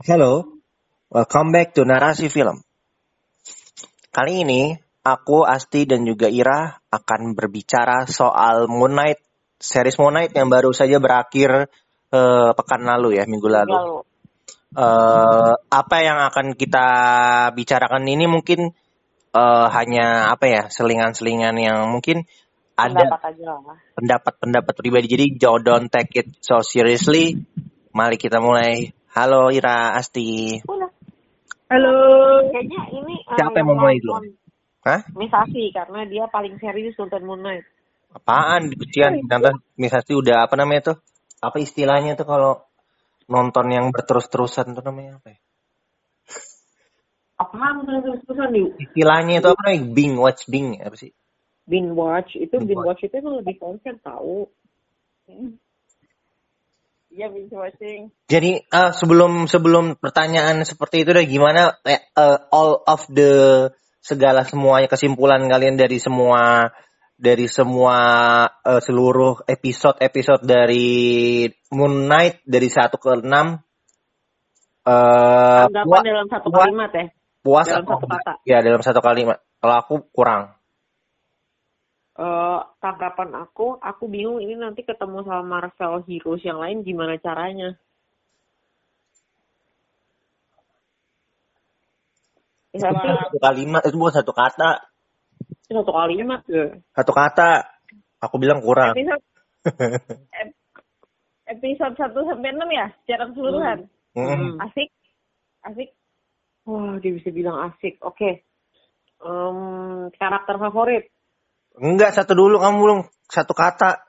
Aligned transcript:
Hello, 0.00 0.48
welcome 1.12 1.52
back 1.52 1.76
to 1.76 1.84
Narasi 1.84 2.32
Film. 2.32 2.64
Kali 4.08 4.48
ini 4.48 4.72
aku, 5.04 5.44
Asti 5.44 5.84
dan 5.84 6.08
juga 6.08 6.24
Ira 6.24 6.72
akan 6.88 7.36
berbicara 7.36 8.08
soal 8.08 8.64
Moon 8.64 8.96
Knight, 8.96 9.20
series 9.60 10.00
Moon 10.00 10.16
Knight 10.16 10.32
yang 10.32 10.48
baru 10.48 10.72
saja 10.72 10.96
berakhir 10.96 11.68
uh, 12.16 12.50
pekan 12.56 12.88
lalu 12.88 13.20
ya, 13.20 13.28
minggu 13.28 13.44
lalu. 13.44 13.76
lalu. 13.76 13.98
Uh, 14.72 15.60
apa 15.68 15.96
yang 16.00 16.16
akan 16.32 16.56
kita 16.56 16.88
bicarakan 17.52 18.00
ini 18.08 18.24
mungkin 18.24 18.72
uh, 19.36 19.68
hanya 19.68 20.32
apa 20.32 20.48
ya, 20.48 20.62
selingan-selingan 20.72 21.60
yang 21.60 21.92
mungkin 21.92 22.24
ada 22.72 23.20
pendapat-pendapat 24.00 24.72
pribadi. 24.80 25.12
Jadi 25.12 25.36
don't 25.36 25.92
take 25.92 26.24
it 26.24 26.40
so 26.40 26.64
seriously. 26.64 27.36
Mari 27.92 28.16
kita 28.16 28.40
mulai. 28.40 28.96
Halo 29.20 29.52
Ira, 29.52 29.92
Asti. 30.00 30.56
Udah. 30.64 30.88
Halo. 31.68 31.92
Kayaknya 32.48 32.80
ini 32.88 33.20
eh, 33.20 33.36
Siapa 33.36 33.52
yang 33.52 33.68
mau 33.68 33.76
mulai 33.84 34.00
dulu? 34.00 34.16
Hah? 34.80 35.04
Misasi 35.12 35.68
karena 35.76 36.08
dia 36.08 36.24
paling 36.32 36.56
serius 36.56 36.96
nonton 36.96 37.28
Moon 37.28 37.44
Knight. 37.44 37.68
Apaan? 38.16 38.72
Kecian. 38.72 39.20
Nanti 39.28 39.60
misalnya 39.76 40.14
udah 40.16 40.36
apa 40.48 40.56
namanya 40.56 40.96
tuh? 40.96 40.96
Apa 41.36 41.60
istilahnya 41.60 42.16
tuh 42.16 42.24
kalau 42.24 42.64
nonton 43.28 43.68
yang 43.68 43.92
berterus-terusan 43.92 44.72
tuh 44.72 44.80
namanya 44.88 45.20
apa 45.20 45.36
ya? 45.36 45.38
Apaan 47.44 47.84
terus-terusan 47.84 48.56
di 48.56 48.72
Istilahnya 48.88 49.44
itu 49.44 49.48
apa 49.52 49.60
namanya? 49.68 49.84
Bing, 49.92 50.14
watch 50.16 50.48
Bing. 50.48 50.80
Apa 50.80 50.96
sih? 50.96 51.12
binge 51.68 51.92
watch 51.92 52.34
itu 52.40 52.56
Binge 52.56 52.72
binge 52.72 52.88
watch 52.88 53.04
itu 53.04 53.14
emang 53.20 53.36
lebih 53.44 53.60
konsen 53.60 54.00
tahu. 54.00 54.48
Iya 57.10 57.26
binge 57.26 57.50
watching. 57.58 58.14
Jadi 58.30 58.62
eh, 58.62 58.92
sebelum 58.94 59.50
sebelum 59.50 59.98
pertanyaan 59.98 60.62
seperti 60.62 61.02
itu 61.02 61.10
deh 61.10 61.26
gimana 61.26 61.74
eh, 61.82 61.98
all 62.54 62.78
of 62.86 63.02
the 63.10 63.66
segala 63.98 64.46
semuanya 64.46 64.86
kesimpulan 64.86 65.42
kalian 65.50 65.74
dari 65.74 65.98
semua 65.98 66.70
dari 67.18 67.50
semua 67.50 67.98
eh, 68.62 68.78
seluruh 68.78 69.42
episode 69.50 69.98
episode 69.98 70.46
dari 70.46 71.50
Moon 71.74 72.06
Knight 72.06 72.46
dari 72.46 72.70
1 72.70 72.94
ke 72.94 73.10
6 73.26 73.26
eh 74.80 75.62
Anggapan 75.66 75.84
puas, 75.84 76.02
dalam 76.06 76.26
satu 76.30 76.48
kalimat 76.48 76.90
ya. 76.94 77.04
puas 77.42 77.66
dalam 77.68 77.86
satu 77.90 78.06
kata. 78.06 78.32
Ya 78.48 78.58
dalam 78.64 78.80
satu 78.80 79.00
kalimat. 79.04 79.38
Kalau 79.60 79.74
aku 79.76 79.94
kurang. 80.14 80.56
Eh 82.20 82.60
tanggapan 82.84 83.32
aku, 83.32 83.80
aku 83.80 84.04
bingung 84.04 84.44
ini 84.44 84.52
nanti 84.52 84.84
ketemu 84.84 85.24
sama 85.24 85.40
Marvel 85.40 86.04
Heroes 86.04 86.44
yang 86.44 86.60
lain 86.60 86.84
gimana 86.84 87.16
caranya. 87.16 87.80
Ya, 92.76 92.76
Itu 92.76 92.92
tapi 92.92 93.08
satu 93.08 93.38
kalimat 93.40 93.82
itu 93.88 93.96
bukan 93.96 94.14
satu 94.20 94.32
kata. 94.36 94.84
satu 95.64 95.92
kalimat 95.96 96.44
ya. 96.44 96.76
Satu 96.92 97.12
kata. 97.16 97.64
Aku 98.20 98.36
bilang 98.36 98.60
kurang. 98.60 98.92
Episode 98.92 99.24
ep- 100.44 100.60
episode 101.48 101.96
1 101.96 102.04
sampai 102.04 102.52
6 102.52 102.68
ya 102.68 102.86
secara 103.00 103.32
keseluruhan. 103.32 103.78
Mm. 104.12 104.60
Asik, 104.60 104.92
asik. 105.64 105.88
Wah, 106.68 107.00
dia 107.00 107.16
bisa 107.16 107.32
bilang 107.32 107.72
asik. 107.72 107.96
Oke. 108.04 108.44
Em, 109.24 109.58
karakter 110.20 110.60
favorit. 110.60 111.08
Enggak 111.78 112.16
satu 112.16 112.34
dulu 112.34 112.58
kamu 112.58 112.76
belum 112.80 113.00
satu 113.30 113.54
kata. 113.54 114.02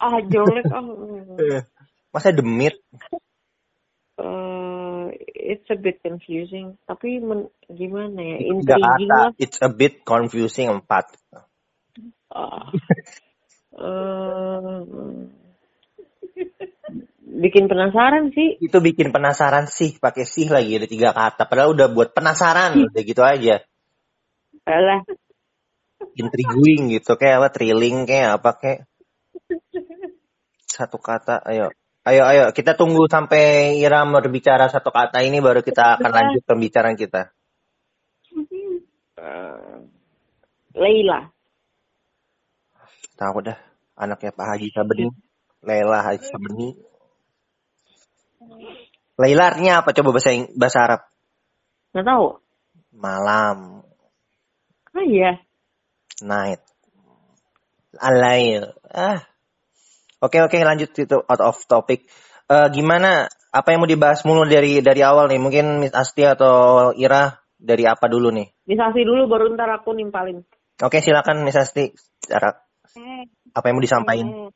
Ah, 0.00 0.18
jelek. 0.24 0.64
ah. 0.72 0.82
Masa 2.14 2.34
demit? 2.34 2.74
Eh, 4.20 5.06
it's 5.54 5.68
a 5.70 5.78
bit 5.78 6.02
confusing. 6.02 6.74
Tapi 6.84 7.22
men- 7.22 7.52
gimana 7.70 8.18
ya? 8.18 8.36
Tiga 8.42 8.76
kata. 8.82 9.20
It's 9.38 9.58
a 9.62 9.70
bit 9.70 10.02
confusing 10.02 10.66
empat. 10.68 11.14
Ah. 12.30 12.74
Eh, 13.70 14.80
bikin 17.30 17.70
penasaran 17.70 18.34
sih. 18.34 18.58
Itu 18.58 18.82
bikin 18.82 19.14
penasaran 19.14 19.70
sih 19.70 19.96
pakai 19.96 20.26
sih 20.26 20.50
lagi 20.50 20.76
ada 20.76 20.88
tiga 20.90 21.10
kata. 21.14 21.46
Padahal 21.46 21.78
udah 21.78 21.88
buat 21.94 22.10
penasaran 22.10 22.90
udah 22.90 23.02
gitu 23.06 23.22
aja. 23.22 23.62
Alah, 24.66 25.06
Intriguing 26.16 26.90
gitu 26.96 27.14
kayak 27.16 27.44
apa 27.44 27.48
thrilling 27.52 28.08
kayak 28.08 28.40
apa 28.40 28.50
kayak 28.56 28.80
satu 30.64 30.98
kata. 30.98 31.44
Ayo. 31.44 31.72
Ayo 32.00 32.24
ayo 32.24 32.44
kita 32.56 32.72
tunggu 32.80 33.04
sampai 33.12 33.76
Ira 33.76 34.00
berbicara 34.08 34.72
satu 34.72 34.88
kata 34.88 35.20
ini 35.20 35.36
baru 35.44 35.60
kita 35.60 36.00
akan 36.00 36.10
lanjut 36.10 36.42
pembicaraan 36.48 36.96
kita. 36.96 37.28
eh, 39.20 39.78
Leila. 40.72 41.28
Tahu 43.20 43.36
dah 43.44 43.58
anaknya 44.00 44.32
Pak 44.32 44.46
Haji 44.48 44.68
Sabeni. 44.72 45.12
Leila 45.60 46.00
Haji 46.00 46.24
Sabeni. 46.24 46.68
Leila 49.20 49.52
artinya 49.52 49.84
apa 49.84 49.92
coba 49.92 50.16
bahasa 50.16 50.32
bahasa 50.56 50.78
Arab? 50.80 51.00
Nggak 51.92 52.06
tahu. 52.08 52.26
Malam, 52.96 53.84
Ah 54.90 55.04
iya. 55.06 55.38
Night, 56.22 56.60
alail. 57.98 58.74
Ah. 58.90 59.24
Oke 60.20 60.36
oke 60.44 60.60
lanjut 60.60 60.92
itu 60.92 61.16
out 61.16 61.40
of 61.40 61.56
topic. 61.64 62.04
Eh, 62.50 62.68
gimana? 62.76 63.30
Apa 63.50 63.74
yang 63.74 63.82
mau 63.82 63.90
dibahas 63.90 64.22
mulu 64.22 64.46
dari 64.46 64.78
dari 64.84 65.00
awal 65.02 65.26
nih? 65.26 65.40
Mungkin 65.40 65.82
Miss 65.82 65.96
Asti 65.96 66.22
atau 66.22 66.90
Ira 66.94 67.40
dari 67.56 67.88
apa 67.88 68.06
dulu 68.06 68.30
nih? 68.30 68.46
Misasi 68.68 69.02
dulu 69.02 69.26
baru 69.26 69.50
ntar 69.56 69.70
aku 69.80 69.96
nimpalin. 69.96 70.44
Oke 70.80 71.02
silakan 71.02 71.42
Miss 71.42 71.58
Asti. 71.58 71.90
Cara 72.22 72.52
apa 73.54 73.64
yang 73.66 73.76
mau 73.80 73.84
disampaikan? 73.84 74.28
Hmm. 74.28 74.50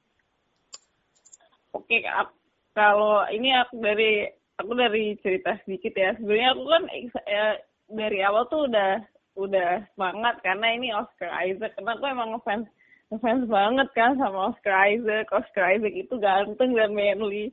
Oke, 1.75 2.07
ap- 2.07 2.39
kalau 2.71 3.27
ini 3.35 3.51
aku 3.55 3.83
dari 3.83 4.31
aku 4.59 4.73
dari 4.79 5.19
cerita 5.19 5.59
sedikit 5.67 5.95
ya. 5.95 6.15
Sebenarnya 6.15 6.49
aku 6.55 6.65
kan 6.71 6.83
ya, 7.27 7.45
dari 7.91 8.19
awal 8.23 8.47
tuh 8.47 8.71
udah 8.71 9.03
udah 9.35 9.83
semangat 9.95 10.39
karena 10.43 10.67
ini 10.75 10.95
Oscar 10.95 11.31
Isaac. 11.43 11.75
Karena 11.79 11.95
aku 11.99 12.07
emang 12.07 12.29
ngefans 12.35 12.67
ngefans 13.13 13.45
banget 13.51 13.89
kan 13.95 14.19
sama 14.19 14.55
Oscar 14.55 14.75
Isaac. 14.91 15.27
Oscar 15.31 15.75
Isaac 15.75 15.95
itu 15.95 16.15
ganteng 16.19 16.73
dan 16.75 16.95
manly. 16.95 17.51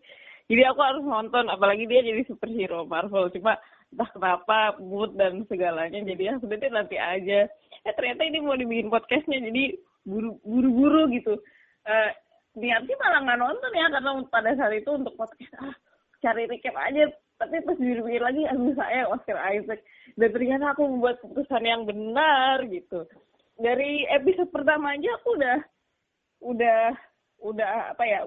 Jadi 0.52 0.62
aku 0.68 0.80
harus 0.84 1.04
nonton, 1.08 1.48
apalagi 1.48 1.88
dia 1.88 2.04
jadi 2.04 2.28
superhero 2.28 2.84
Marvel. 2.84 3.32
Cuma 3.32 3.56
entah 3.92 4.10
kenapa 4.12 4.76
mood 4.80 5.16
dan 5.16 5.44
segalanya 5.48 6.00
jadi 6.00 6.36
ya 6.36 6.40
deh 6.40 6.72
nanti 6.72 6.96
aja. 6.96 7.48
Eh 7.82 7.94
ternyata 7.98 8.24
ini 8.24 8.40
mau 8.40 8.56
dibikin 8.56 8.92
podcastnya 8.92 9.42
jadi 9.42 9.76
buru- 10.08 10.40
buru-buru 10.44 11.12
gitu. 11.12 11.36
Eh 11.88 12.12
niatnya 12.56 12.96
malah 13.00 13.20
nggak 13.24 13.40
nonton 13.40 13.72
ya 13.80 13.88
karena 13.88 14.12
pada 14.28 14.52
saat 14.60 14.74
itu 14.76 14.92
untuk 14.92 15.16
podcast 15.16 15.56
ah 15.64 15.76
cari 16.20 16.46
recap 16.52 16.76
aja 16.76 17.08
tapi 17.42 17.58
pas 17.66 17.78
dipikir 17.78 18.22
lagi 18.22 18.46
aduh 18.46 18.74
saya 18.78 19.10
Oscar 19.10 19.38
Isaac 19.50 19.82
dan 20.14 20.30
ternyata 20.30 20.78
aku 20.78 20.86
membuat 20.86 21.18
keputusan 21.26 21.64
yang 21.66 21.82
benar 21.84 22.62
gitu 22.70 23.10
dari 23.58 24.06
episode 24.14 24.54
pertama 24.54 24.94
aja 24.94 25.10
aku 25.18 25.30
udah 25.38 25.58
udah 26.42 26.82
udah 27.42 27.72
apa 27.98 28.04
ya 28.06 28.20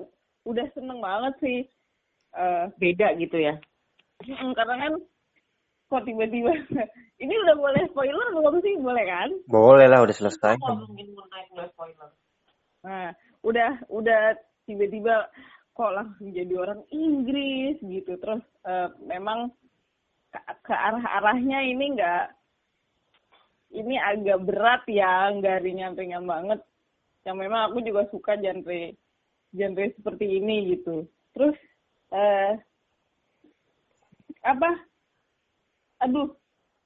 udah 0.42 0.66
seneng 0.74 0.98
banget 0.98 1.34
sih 1.38 1.60
Eh, 2.34 2.64
Beda 2.82 3.14
gitu 3.14 3.38
ya. 3.38 3.54
karena 4.26 4.74
kan 4.74 4.92
kok 5.86 6.03
tiba-tiba 6.03 6.50
ini 7.22 7.34
udah 7.47 7.54
boleh 7.54 7.82
spoiler 7.94 8.26
belum 8.34 8.58
sih 8.58 8.74
boleh 8.82 9.04
kan 9.06 9.30
Boleh 9.47 9.86
lah 9.86 10.03
udah 10.03 10.14
selesai. 10.19 10.58
Spoiler. 10.58 12.10
Nah, 12.82 13.14
udah 13.47 13.70
udah 13.86 14.34
tiba-tiba 14.66 15.30
kok 15.74 15.90
langsung 15.90 16.30
jadi 16.30 16.54
orang 16.54 16.86
Inggris 16.94 17.76
gitu. 17.82 18.15
Terus 18.16 18.42
eh, 18.65 18.88
memang 19.03 19.50
ke, 20.30 20.41
ke 20.62 20.74
arah-arahnya 20.74 21.66
ini 21.66 21.98
enggak 21.98 22.30
ini 23.74 23.98
agak 23.98 24.38
berat 24.47 24.86
ya, 24.86 25.34
nggak 25.34 25.66
ringan-ringan 25.66 26.24
banget. 26.24 26.62
Yang 27.26 27.36
memang 27.42 27.60
aku 27.71 27.78
juga 27.82 28.06
suka 28.15 28.38
genre 28.38 28.94
genre 29.50 29.86
seperti 29.98 30.38
ini 30.38 30.78
gitu. 30.78 31.03
Terus 31.34 31.59
eh 32.15 32.54
apa? 34.47 34.70
Aduh, 36.06 36.30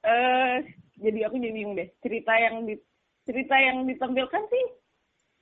eh 0.01 0.65
jadi 0.97 1.29
aku 1.29 1.37
jadi 1.37 1.53
bingung 1.53 1.77
deh. 1.77 1.89
Cerita 2.01 2.33
yang 2.41 2.65
di 2.65 2.73
cerita 3.29 3.53
yang 3.61 3.85
ditampilkan 3.85 4.43
sih 4.49 4.65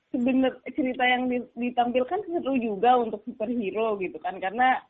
sebenar 0.08 0.56
cerita 0.72 1.04
yang 1.04 1.28
di- 1.28 1.52
ditampilkan 1.56 2.20
seru 2.24 2.56
juga 2.56 2.96
untuk 2.96 3.20
superhero 3.28 4.00
gitu 4.00 4.16
kan 4.20 4.40
karena 4.40 4.80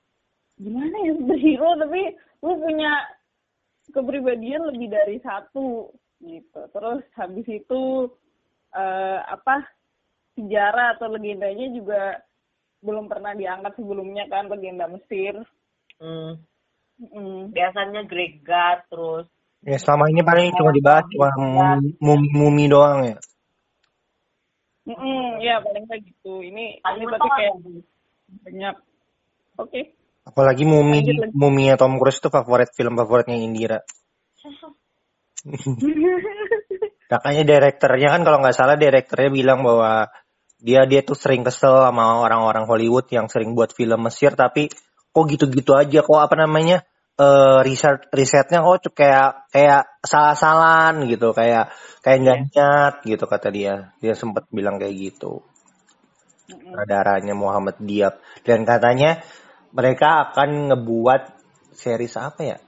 gimana 0.59 0.95
ya 1.07 1.13
superhero 1.19 1.75
tapi 1.79 2.03
lu 2.43 2.55
punya 2.63 2.93
kepribadian 3.91 4.63
lebih 4.71 4.89
dari 4.95 5.19
satu 5.23 5.91
gitu 6.23 6.61
terus 6.71 7.03
habis 7.19 7.47
itu 7.47 7.83
eh, 8.75 9.19
apa 9.27 9.67
sejarah 10.39 10.99
atau 10.99 11.11
legendanya 11.11 11.67
juga 11.75 12.03
belum 12.79 13.11
pernah 13.11 13.35
diangkat 13.35 13.75
sebelumnya 13.75 14.27
kan 14.31 14.47
legenda 14.47 14.87
Mesir 14.87 15.35
Hmm. 15.99 16.39
Mm. 17.03 17.51
biasanya 17.51 18.07
gregat 18.07 18.87
terus 18.87 19.27
Ya 19.67 19.75
selama 19.83 20.07
ini 20.07 20.23
paling 20.23 20.55
cuma 20.55 20.71
dibahas 20.71 21.03
cuma 21.11 21.35
mumi-mumi 21.99 22.71
doang 22.71 23.03
ya. 23.11 23.19
Mm-mm, 24.89 25.45
ya 25.45 25.61
paling 25.61 25.85
kayak 25.85 26.03
gitu. 26.09 26.41
Ini 26.41 26.81
Paling 26.81 27.05
ini 27.05 27.09
berarti 27.13 27.29
kayak 27.29 27.53
lagi. 27.61 27.77
banyak. 28.49 28.75
Oke. 29.61 29.81
Apalagi 30.25 30.65
mumi 30.65 31.05
mumi 31.37 31.73
Tom 31.77 32.01
Cruise 32.01 32.21
itu 32.21 32.33
favorit 32.33 32.73
film 32.73 32.97
favoritnya 32.97 33.37
Indira. 33.37 33.81
Makanya 37.13 37.45
direkturnya 37.45 38.09
kan 38.13 38.21
kalau 38.25 38.39
nggak 38.41 38.57
salah 38.57 38.77
direkturnya 38.77 39.33
bilang 39.33 39.65
bahwa 39.65 40.09
dia 40.61 40.85
dia 40.85 41.01
tuh 41.05 41.17
sering 41.17 41.45
kesel 41.47 41.85
sama 41.85 42.21
orang-orang 42.21 42.69
Hollywood 42.69 43.09
yang 43.09 43.31
sering 43.31 43.55
buat 43.57 43.73
film 43.73 44.05
Mesir 44.05 44.35
tapi 44.35 44.69
kok 45.13 45.25
gitu-gitu 45.31 45.73
aja 45.73 46.05
kok 46.05 46.21
apa 46.21 46.35
namanya 46.37 46.85
eh 47.19 47.59
riset 47.67 48.07
risetnya 48.15 48.63
tuh 48.63 48.95
kayak 48.95 49.51
kayak 49.51 49.91
salah-salahan 50.07 51.03
gitu 51.11 51.35
kayak 51.35 51.75
kayak 51.99 52.19
nggak 52.23 52.39
niat 52.47 52.95
gitu 53.03 53.25
kata 53.27 53.51
dia. 53.51 53.91
Dia 53.99 54.15
sempat 54.15 54.47
bilang 54.55 54.79
kayak 54.79 54.95
gitu. 54.95 55.43
Darahnya 56.87 57.35
Muhammad 57.35 57.77
Diab. 57.83 58.23
Dan 58.47 58.63
katanya 58.63 59.21
mereka 59.75 60.31
akan 60.31 60.71
ngebuat 60.73 61.23
series 61.75 62.15
apa 62.17 62.41
ya? 62.47 62.59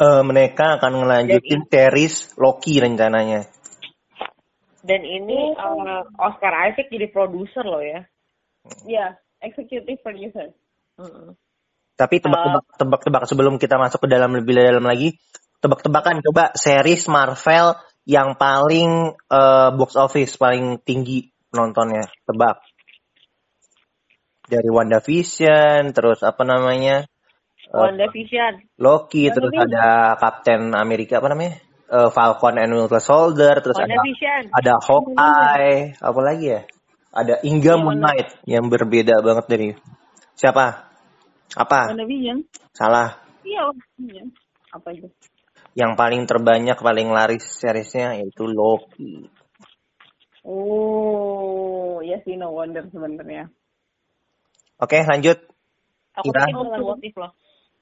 Eh 0.00 0.22
mereka 0.22 0.76
akan 0.76 0.92
ngelanjutin 1.00 1.66
series 1.72 2.36
Loki 2.36 2.84
rencananya. 2.84 3.48
Dan 4.84 5.02
ini 5.04 5.56
eh, 5.56 6.02
Oscar 6.20 6.68
Isaac 6.68 6.88
jadi 6.92 7.08
produser 7.08 7.64
loh 7.64 7.80
ya. 7.80 8.04
Ya, 8.84 9.16
executive 9.40 10.00
producer. 10.04 10.52
Mm-mm. 11.00 11.32
Tapi 12.00 12.16
tebak-tebak 12.16 12.64
tebak-tebak 12.80 13.22
sebelum 13.28 13.60
kita 13.60 13.76
masuk 13.76 14.08
ke 14.08 14.08
dalam 14.08 14.32
lebih 14.32 14.56
dalam 14.56 14.88
lagi, 14.88 15.20
tebak-tebakan 15.60 16.24
coba 16.24 16.56
series 16.56 17.04
Marvel 17.12 17.76
yang 18.08 18.40
paling 18.40 19.12
eh, 19.12 19.68
box 19.76 20.00
office 20.00 20.40
paling 20.40 20.80
tinggi 20.80 21.28
penontonnya, 21.52 22.08
tebak. 22.24 22.64
Dari 24.48 24.66
WandaVision, 24.72 25.92
terus 25.92 26.24
apa 26.24 26.40
namanya? 26.48 27.04
eh, 27.68 27.76
WandaVision 27.76 28.80
Loki, 28.80 29.28
terus 29.28 29.52
ada 29.52 30.16
Captain 30.16 30.72
Amerika 30.72 31.20
apa 31.20 31.28
namanya? 31.28 31.60
Eh, 31.84 32.08
Falcon 32.08 32.56
and 32.56 32.72
Winter 32.72 33.02
Soldier, 33.04 33.60
terus 33.60 33.76
ada 33.76 33.92
WandaVision 33.92 34.42
ada 34.56 34.72
Hawkeye, 34.80 36.00
apa 36.00 36.20
lagi 36.24 36.46
ya? 36.48 36.60
Ada 37.12 37.44
Inga 37.44 37.76
Moon 37.76 38.00
Knight 38.00 38.40
yang 38.48 38.72
berbeda 38.72 39.20
banget 39.20 39.46
dari 39.52 39.68
siapa? 40.32 40.89
Apa? 41.56 41.94
WandaVision. 41.94 42.46
Salah. 42.74 43.18
Iya, 43.42 43.70
WandaVision. 43.70 44.26
Apa 44.70 44.88
itu? 44.94 45.08
Yang 45.74 45.92
paling 45.94 46.22
terbanyak, 46.26 46.78
paling 46.78 47.08
laris 47.14 47.46
seriesnya 47.46 48.18
yaitu 48.18 48.46
Loki. 48.46 49.30
Oh, 50.42 52.00
ya 52.02 52.18
sih 52.24 52.34
no 52.34 52.50
wonder 52.54 52.86
sebenarnya. 52.90 53.52
Oke, 54.80 55.04
lanjut. 55.04 55.50
aku 56.16 56.32
bulan 56.34 56.80
motif 56.80 57.12
loh 57.16 57.32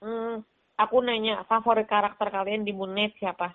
hmm, 0.03 0.44
aku 0.79 0.97
nanya 1.03 1.43
favorit 1.49 1.91
karakter 1.91 2.31
kalian 2.31 2.62
di 2.62 2.73
Moon 2.73 2.94
Knight 2.94 3.19
siapa 3.19 3.55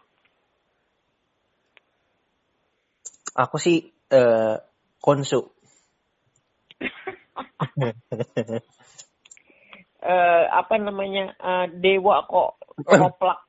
Aku 3.33 3.57
sih 3.57 3.81
eh 4.13 4.55
Konsu. 5.01 5.41
eh 10.03 10.43
apa 10.51 10.75
namanya 10.83 11.31
eh, 11.31 11.65
dewa 11.79 12.27
kok 12.27 12.59
koplak. 12.83 13.39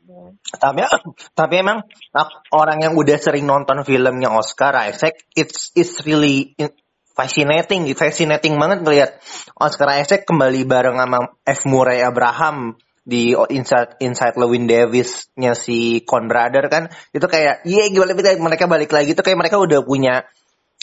Tapi 0.54 0.80
tapi 1.38 1.54
emang 1.58 1.82
ak- 2.14 2.46
orang 2.54 2.78
yang 2.78 2.94
udah 2.94 3.18
sering 3.18 3.44
nonton 3.44 3.82
filmnya 3.82 4.30
Oscar 4.30 4.70
Isaac, 4.86 5.18
it's 5.34 5.74
it's 5.74 6.06
really 6.06 6.54
in- 6.54 6.74
fascinating, 7.14 7.90
fascinating 7.94 8.54
banget 8.58 8.86
ngeliat 8.86 9.10
Oscar 9.58 9.98
Isaac 9.98 10.26
kembali 10.26 10.66
bareng 10.66 10.98
sama 10.98 11.18
F. 11.46 11.60
Murray 11.66 12.02
Abraham 12.02 12.78
di 13.04 13.36
Inside 13.36 14.00
Inside 14.00 14.36
Lewin 14.40 14.64
Davis-nya 14.64 15.52
si 15.58 16.02
Con 16.06 16.26
Brother 16.26 16.66
kan. 16.72 16.90
Itu 17.10 17.28
kayak 17.28 17.66
iya 17.68 17.86
gimana 17.90 18.16
mereka 18.16 18.38
mereka 18.40 18.64
balik 18.66 18.90
lagi 18.90 19.12
tuh 19.12 19.22
kayak 19.22 19.38
mereka 19.38 19.60
udah 19.60 19.84
punya 19.84 20.24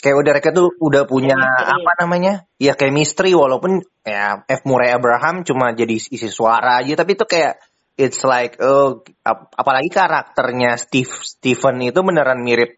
kayak 0.02 0.16
udah 0.18 0.32
mereka 0.34 0.50
tuh 0.50 0.74
udah 0.82 1.06
punya 1.06 1.38
Chemistry. 1.38 1.70
apa 1.78 1.92
namanya? 2.02 2.34
Ya 2.58 2.74
chemistry 2.74 3.30
walaupun 3.38 3.86
ya 4.02 4.42
F. 4.50 4.66
Murray 4.66 4.90
Abraham 4.90 5.46
cuma 5.46 5.70
jadi 5.70 5.94
isi 5.94 6.26
suara 6.26 6.82
aja 6.82 6.98
tapi 6.98 7.14
itu 7.14 7.22
kayak 7.22 7.62
it's 7.94 8.26
like 8.26 8.58
oh 8.58 9.06
ap- 9.22 9.54
apalagi 9.54 9.94
karakternya 9.94 10.74
Steve 10.74 11.12
Stephen 11.22 11.78
itu 11.86 12.02
beneran 12.02 12.42
mirip 12.42 12.74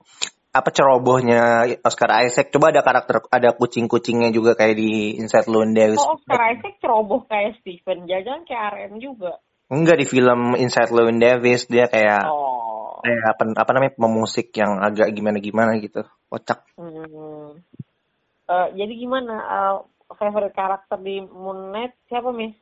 apa 0.55 0.71
cerobohnya 0.71 1.67
Oscar 1.83 2.23
Isaac. 2.29 2.53
Coba 2.53 2.71
ada 2.71 2.85
karakter 2.85 3.25
ada 3.27 3.51
kucing-kucingnya 3.57 4.31
juga 4.31 4.55
kayak 4.55 4.77
di 4.79 5.19
Inside 5.19 5.51
Llewyn 5.51 5.75
Davis 5.75 5.99
kok 5.99 6.21
Oscar 6.23 6.41
Isaac 6.55 6.75
ceroboh 6.79 7.27
kayak 7.27 7.59
Steven 7.65 8.07
jajan 8.07 8.47
kayak 8.47 8.63
RM 8.79 8.95
juga. 9.03 9.41
Enggak 9.73 9.99
di 9.99 10.07
film 10.07 10.55
Inside 10.61 10.93
Llewyn 10.93 11.19
Davis 11.19 11.67
dia 11.67 11.91
kayak 11.91 12.29
oh. 12.29 13.01
kayak 13.03 13.35
apa, 13.35 13.43
apa 13.65 13.71
namanya 13.75 13.93
pemusik 13.99 14.55
yang 14.55 14.79
agak 14.79 15.11
gimana-gimana 15.17 15.81
gitu 15.83 16.07
kocak 16.35 16.61
hmm. 16.75 17.63
Eh, 18.45 18.69
jadi 18.77 18.93
gimana 18.93 19.35
eh, 19.41 19.77
favorite 20.21 20.53
karakter 20.53 21.01
di 21.01 21.25
Moon 21.25 21.73
Knight 21.73 21.97
siapa 22.13 22.29
Miss 22.29 22.53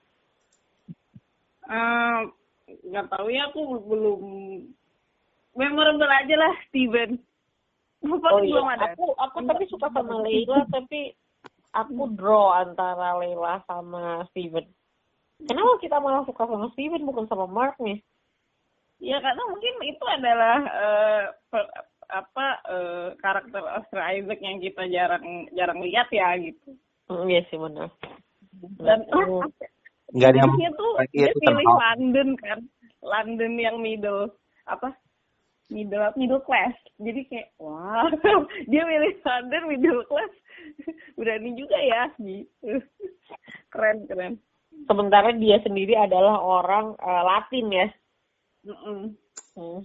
Eh, 1.63 2.19
nggak 2.91 3.07
tahu 3.09 3.27
ya 3.31 3.49
aku 3.49 3.81
belum 3.87 4.21
memorable 5.55 6.11
aja 6.11 6.35
lah 6.37 6.53
Steven. 6.69 7.17
Bapak 8.03 8.31
Oh 8.35 8.43
belum 8.43 8.67
iya, 8.67 8.75
ada. 8.75 8.87
aku 8.93 9.07
aku 9.15 9.39
tapi 9.47 9.65
suka 9.71 9.87
sama 9.95 10.21
Leila 10.27 10.67
tapi 10.69 11.15
aku 11.71 12.13
draw 12.19 12.67
antara 12.67 13.15
Leila 13.23 13.63
sama 13.71 14.27
Steven. 14.35 14.67
Kenapa 15.43 15.79
kita 15.79 16.03
malah 16.03 16.27
suka 16.27 16.47
sama 16.51 16.67
Steven 16.75 17.07
bukan 17.07 17.31
sama 17.31 17.47
Mark 17.47 17.79
nih? 17.79 18.03
Ya 19.03 19.19
karena 19.23 19.43
mungkin 19.51 19.75
itu 19.87 20.05
adalah 20.07 20.59
eh, 20.67 21.23
per- 21.47 21.73
apa 22.13 22.47
eh, 22.69 23.09
karakter 23.19 23.63
Oscar 23.65 24.03
Isaac 24.13 24.39
yang 24.45 24.61
kita 24.61 24.85
jarang 24.93 25.49
jarang 25.57 25.81
lihat 25.81 26.13
ya 26.13 26.37
gitu. 26.37 26.77
Hmm, 27.09 27.25
iya 27.27 27.43
sih 27.49 27.57
benar. 27.57 27.89
Dan 28.79 29.01
Hmm. 29.09 29.49
nggak 30.13 30.29
ada 30.29 30.39
yang 30.45 30.53
dia 30.61 30.71
tuh 30.77 30.93
dia 31.09 31.29
itu 31.33 31.41
pilih. 31.41 31.67
London 31.73 32.29
kan, 32.37 32.59
London 33.01 33.53
yang 33.57 33.81
middle 33.81 34.29
apa 34.69 34.93
middle 35.73 36.05
middle 36.21 36.45
class. 36.45 36.77
Jadi 37.01 37.25
kayak 37.33 37.49
wah 37.57 38.13
dia 38.71 38.83
milih 38.85 39.17
London 39.25 39.63
middle 39.73 40.05
class, 40.05 40.33
berani 41.19 41.57
juga 41.57 41.81
ya 41.81 42.13
gitu. 42.21 42.77
Keren 43.73 44.05
keren. 44.05 44.35
Sementara 44.85 45.33
dia 45.33 45.57
sendiri 45.65 45.97
adalah 45.97 46.37
orang 46.41 46.93
eh, 47.01 47.23
Latin 47.25 47.67
ya. 47.73 47.89
Mm-mm. 48.69 49.01
Hmm. 49.57 49.81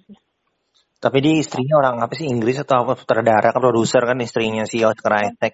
Tapi 0.98 1.18
dia 1.22 1.38
istrinya 1.38 1.78
orang 1.78 1.96
apa 2.02 2.14
sih 2.18 2.26
Inggris 2.26 2.58
atau 2.58 2.82
apa 2.82 2.98
sutradara 2.98 3.54
kan 3.54 3.62
produser 3.62 4.02
kan 4.02 4.18
istrinya 4.18 4.66
si 4.66 4.82
Oscar 4.82 5.30
Isaac. 5.30 5.54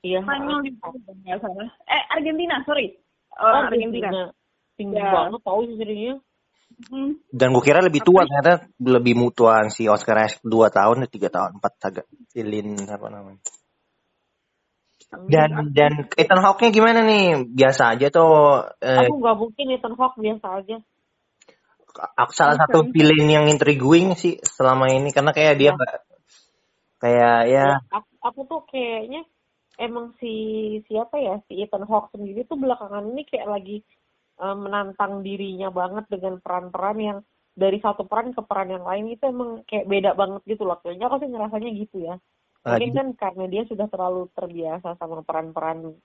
Iya. 0.00 0.24
Spanyol 0.24 0.64
salah. 1.38 1.68
Eh 1.86 2.02
Argentina 2.10 2.56
sorry. 2.64 2.96
Oh, 3.36 3.48
Orang 3.48 3.68
Argentina. 3.68 4.08
Argentina. 4.08 4.22
Tinggi 4.72 4.96
Ya. 4.98 5.12
banget 5.12 5.40
tahu 5.44 5.60
istrinya. 5.68 6.14
Hmm. 6.88 7.12
Dan 7.28 7.52
gue 7.52 7.62
kira 7.62 7.84
lebih 7.84 8.00
tua 8.00 8.24
ternyata 8.24 8.64
lebih 8.80 9.12
mutuan 9.12 9.68
si 9.68 9.84
Oscar 9.92 10.24
Isaac 10.24 10.40
2 10.40 10.72
tahun, 10.72 11.04
3 11.04 11.28
tahun, 11.28 11.60
4 11.60 11.88
agak. 11.92 12.06
Ilin 12.32 12.80
apa 12.88 13.06
namanya. 13.12 13.44
Dan 15.28 15.76
dan 15.76 16.08
Ethan 16.16 16.40
Hawke-nya 16.40 16.72
gimana 16.72 17.04
nih? 17.04 17.44
Biasa 17.52 17.92
aja 17.92 18.08
tuh. 18.08 18.64
Eh, 18.80 19.04
Aku 19.04 19.20
nggak 19.20 19.36
mungkin 19.36 19.66
Ethan 19.76 19.92
Hawke 20.00 20.16
biasa 20.16 20.46
aja. 20.64 20.76
Aku 21.96 22.32
salah 22.32 22.56
satu 22.56 22.88
villain 22.88 23.28
yang 23.28 23.46
intriguing 23.48 24.16
sih 24.16 24.40
selama 24.40 24.88
ini 24.88 25.12
karena 25.12 25.32
kayak 25.36 25.54
dia 25.60 25.70
ba- 25.76 26.04
kayak 27.02 27.38
ya. 27.50 27.66
Aku, 27.90 28.10
aku 28.22 28.40
tuh 28.48 28.60
kayaknya 28.70 29.26
emang 29.76 30.14
si 30.22 30.32
siapa 30.88 31.18
ya 31.18 31.42
si 31.50 31.60
Ethan 31.60 31.84
Hawke 31.84 32.14
sendiri 32.14 32.46
tuh 32.46 32.56
belakangan 32.56 33.04
ini 33.10 33.22
kayak 33.26 33.48
lagi 33.50 33.76
eh, 34.40 34.56
menantang 34.56 35.20
dirinya 35.26 35.68
banget 35.74 36.08
dengan 36.08 36.38
peran-peran 36.38 36.98
yang 37.02 37.18
dari 37.52 37.76
satu 37.84 38.08
peran 38.08 38.32
ke 38.32 38.40
peran 38.46 38.72
yang 38.72 38.84
lain. 38.86 39.12
Itu 39.12 39.28
emang 39.28 39.66
kayak 39.68 39.88
beda 39.90 40.10
banget 40.16 40.42
gitu 40.48 40.62
loh. 40.64 40.80
Kayaknya 40.80 41.06
aku 41.10 41.16
sih 41.20 41.28
ngerasanya 41.28 41.70
gitu 41.76 41.96
ya. 42.06 42.14
Mungkin 42.62 42.90
kan 42.94 43.08
karena 43.18 43.44
dia 43.50 43.62
sudah 43.66 43.86
terlalu 43.90 44.30
terbiasa 44.32 44.94
sama 44.96 45.26
peran-peran 45.26 45.98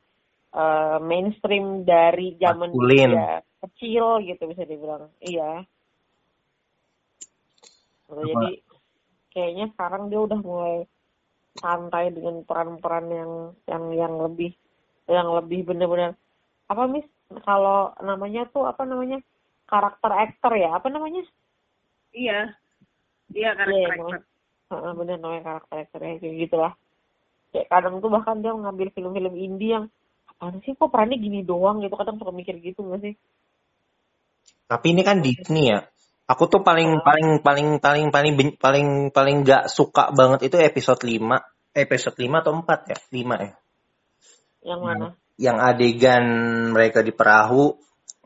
eh, 0.51 0.97
mainstream 1.05 1.85
dari 1.87 2.35
zaman 2.41 2.73
dia 2.73 3.45
kecil 3.61 4.25
gitu 4.25 4.43
bisa 4.49 4.63
dibilang. 4.65 5.13
Iya 5.21 5.63
Gitu, 8.07 8.15
Apa? 8.15 8.23
jadi 8.23 8.49
kayaknya 9.35 9.65
sekarang 9.75 10.03
dia 10.07 10.19
udah 10.23 10.39
mulai 10.39 10.77
santai 11.59 12.15
dengan 12.15 12.45
peran-peran 12.47 13.05
yang 13.11 13.31
yang 13.67 13.83
yang 13.91 14.13
lebih 14.23 14.51
yang 15.11 15.27
lebih 15.35 15.67
benar-benar 15.67 16.15
apa 16.71 16.83
mis 16.87 17.07
kalau 17.43 17.91
namanya 17.99 18.47
tuh 18.51 18.63
apa 18.63 18.87
namanya? 18.87 19.19
Karakter 19.67 20.11
aktor 20.15 20.55
ya? 20.55 20.79
Apa 20.79 20.87
namanya? 20.87 21.27
Iya. 22.15 22.55
Iya 23.35 23.51
karakter 23.51 23.99
namanya. 23.99 24.23
Heeh, 24.71 24.91
bener 24.95 25.17
namanya 25.19 25.43
karakter 25.43 25.75
aktor 25.83 25.99
ya 26.07 26.13
kayak 26.23 26.35
gitulah. 26.47 26.73
Kayak 27.51 27.67
kadang 27.67 27.99
tuh 27.99 28.11
bahkan 28.11 28.39
dia 28.39 28.55
ngambil 28.55 28.87
film-film 28.95 29.35
indie 29.35 29.75
yang 29.75 29.91
apaan 30.31 30.63
sih 30.63 30.71
kok 30.71 30.87
perannya 30.87 31.19
gini 31.19 31.43
doang? 31.43 31.83
Gitu 31.83 31.95
kadang 31.99 32.15
suka 32.15 32.31
mikir 32.31 32.55
gitu 32.63 32.79
nggak 32.79 33.01
sih? 33.03 33.13
Tapi 34.71 34.85
ini 34.95 35.01
kan 35.03 35.19
Disney 35.19 35.75
ya. 35.75 35.83
Aku 36.27 36.51
tuh 36.51 36.59
paling 36.59 36.99
paling 37.01 37.39
paling 37.39 37.79
paling 37.79 38.11
paling 38.11 38.33
paling 38.59 38.87
paling 39.15 39.37
gak 39.47 39.71
suka 39.71 40.11
banget 40.11 40.51
itu 40.51 40.59
episode 40.59 40.99
5. 40.99 41.23
Episode 41.71 42.17
5 42.19 42.41
atau 42.43 42.51
4 42.51 42.91
ya? 42.91 42.97
5 42.99 43.47
ya. 43.47 43.53
yang 44.67 44.81
mana 44.83 45.07
Yang 45.39 45.57
adegan 45.63 46.25
mereka 46.75 46.99
di 46.99 47.15
perahu. 47.15 47.79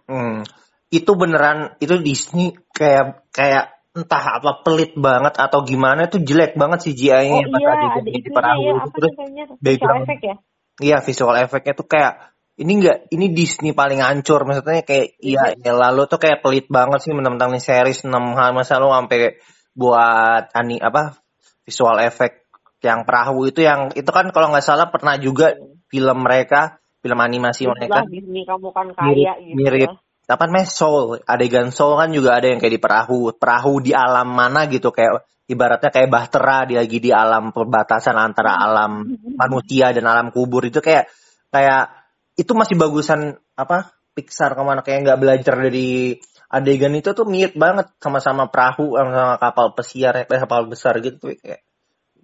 Hmm, 0.09 0.41
itu 0.89 1.11
beneran 1.13 1.77
itu 1.77 2.01
Disney 2.01 2.57
kayak 2.73 3.29
kayak 3.29 3.77
entah 3.91 4.39
apa 4.39 4.63
pelit 4.63 4.95
banget 4.95 5.35
atau 5.35 5.67
gimana 5.67 6.07
itu 6.07 6.23
jelek 6.23 6.55
banget 6.55 6.87
CGI-nya 6.87 7.43
oh 7.43 7.51
pas 7.51 7.59
iya 7.59 7.71
adegan 7.75 8.03
di 8.23 8.31
perahu 8.31 8.61
ya 8.63 8.71
itu 8.79 8.89
terus 8.95 9.13
background 9.59 10.03
effect 10.07 10.23
ya 10.23 10.35
Iya 10.81 10.97
visual 11.03 11.35
efeknya 11.37 11.73
tuh 11.77 11.85
kayak 11.85 12.30
ini 12.59 12.71
enggak 12.83 13.07
ini 13.13 13.31
Disney 13.31 13.71
paling 13.71 14.03
hancur. 14.03 14.43
Maksudnya 14.43 14.83
kayak 14.83 15.15
iya 15.23 15.55
ya, 15.55 15.71
lalu 15.71 16.09
tuh 16.11 16.19
kayak 16.19 16.43
pelit 16.43 16.67
banget 16.67 16.99
sih 17.07 17.15
mentang-mentang 17.15 17.55
nih 17.55 17.63
series 17.63 18.03
6 18.03 18.11
hal. 18.11 18.51
Masa 18.51 18.81
lu 18.81 18.91
sampai 18.91 19.39
buat 19.71 20.51
ani 20.51 20.83
apa 20.83 21.15
visual 21.63 21.95
efek 22.03 22.43
yang 22.83 23.07
perahu 23.07 23.47
itu 23.47 23.63
yang 23.63 23.93
itu 23.95 24.09
kan 24.09 24.27
kalau 24.35 24.51
nggak 24.51 24.65
salah 24.65 24.91
pernah 24.91 25.15
juga 25.15 25.55
film 25.87 26.17
mereka 26.25 26.81
film 27.01 27.19
animasi 27.19 27.65
mereka. 27.65 28.05
Itulah 28.05 28.09
Disney 28.09 28.43
kamu 28.45 28.69
kan 28.75 28.87
mirip 28.93 29.25
kaya 29.25 29.33
gitu 29.41 29.55
mirip. 29.57 29.89
Ya. 29.89 30.33
apa 30.35 30.43
namanya? 30.47 30.67
Soul. 30.69 31.19
Adegan 31.25 31.69
Soul 31.73 31.97
kan 31.97 32.09
juga 32.13 32.37
ada 32.37 32.47
yang 32.47 32.61
kayak 32.61 32.73
di 32.77 32.81
perahu 32.81 33.33
perahu 33.35 33.73
di 33.81 33.91
alam 33.91 34.29
mana 34.29 34.69
gitu. 34.69 34.93
Kayak 34.93 35.25
ibaratnya 35.49 35.89
kayak 35.91 36.09
bahtera 36.13 36.57
dia 36.69 36.79
lagi 36.85 36.99
di 37.01 37.11
alam 37.11 37.51
perbatasan 37.51 38.15
antara 38.15 38.55
alam 38.59 39.07
manusia 39.41 39.91
dan 39.91 40.05
alam 40.07 40.29
kubur. 40.29 40.61
Itu 40.63 40.79
kayak 40.79 41.09
kayak 41.51 42.00
itu 42.41 42.51
masih 42.57 42.73
bagusan 42.73 43.37
apa 43.53 43.93
Pixar. 44.17 44.57
Ke 44.57 44.63
mana 44.65 44.81
kayak 44.81 45.05
nggak 45.05 45.19
belajar 45.21 45.55
dari 45.61 46.17
adegan 46.49 46.97
itu 46.97 47.13
tuh 47.13 47.29
mirip 47.29 47.53
banget 47.53 47.93
sama-sama 48.01 48.49
perahu 48.49 48.97
sama 48.97 49.37
kapal 49.37 49.77
pesiar 49.77 50.25
eh, 50.25 50.27
kapal 50.27 50.65
besar 50.65 50.97
gitu. 51.05 51.37
Kayak 51.37 51.61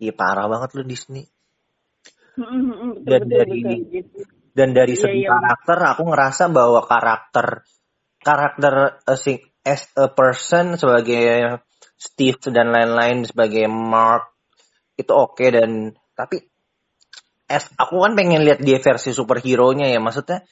iya 0.01 0.13
parah 0.17 0.49
banget 0.49 0.73
lu 0.73 0.83
Disney. 0.83 1.29
Dan 2.37 3.29
betul, 3.29 3.29
dari- 3.29 3.81
betul, 3.85 4.25
dan 4.57 4.73
dari 4.73 4.97
Iya, 4.97 5.01
segi 5.05 5.21
iya. 5.21 5.29
karakter 5.29 5.77
aku 5.93 6.03
ngerasa 6.09 6.43
bahwa 6.49 6.81
karakter 6.81 7.61
karakter 8.25 8.73
uh, 9.05 9.13
si- 9.17 9.45
as 9.61 9.85
a 9.93 10.09
person 10.09 10.73
sebagai 10.81 11.61
Steve 11.93 12.41
dan 12.49 12.73
lain-lain 12.73 13.21
sebagai 13.29 13.69
Mark 13.69 14.33
itu 14.97 15.13
oke 15.13 15.45
dan 15.53 15.93
tapi 16.17 16.41
as 17.47 17.71
aku 17.79 18.03
kan 18.03 18.13
pengen 18.13 18.43
lihat 18.43 18.59
dia 18.59 18.79
versi 18.83 19.15
superhero-nya 19.15 19.87
ya 19.87 19.99
maksudnya 20.03 20.43